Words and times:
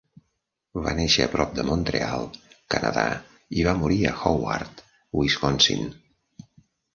Va 0.85 0.93
néixer 0.99 1.27
prop 1.33 1.51
de 1.59 1.65
Montreal, 1.67 2.25
Canadà 2.75 3.03
i 3.59 3.67
va 3.69 3.75
morir 3.83 4.01
a 4.05 4.15
Howard, 4.31 4.83
Wisconsin. 5.21 5.87